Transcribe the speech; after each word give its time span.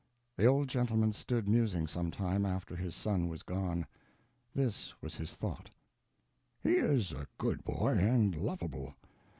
The 0.35 0.47
old 0.47 0.67
gentleman 0.67 1.13
stood 1.13 1.47
musing 1.47 1.85
some 1.85 2.09
time, 2.09 2.43
after 2.43 2.75
his 2.75 2.95
son 2.95 3.27
was 3.27 3.43
gone. 3.43 3.85
This 4.51 4.99
was 4.99 5.15
his 5.17 5.35
thought: 5.35 5.69
"He 6.59 6.71
is 6.77 7.11
a 7.11 7.27
good 7.37 7.63
boy, 7.63 7.97
and 7.99 8.35
lovable. 8.35 8.95